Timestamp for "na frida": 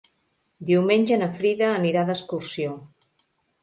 1.25-1.71